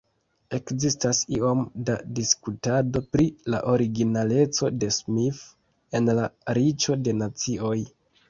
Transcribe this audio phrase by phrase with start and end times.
[0.57, 5.41] Ekzistas iom da diskutado pri la originaleco de Smith
[5.99, 6.27] en "La
[6.59, 7.79] Riĉo de Nacioj".